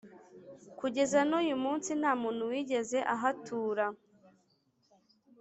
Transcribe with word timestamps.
Kugeza 0.79 1.19
n 1.29 1.31
uyu 1.39 1.55
munsi 1.63 1.89
nta 1.99 2.11
muntu 2.21 2.43
wigeze 2.51 2.99
ahatura 3.15 3.85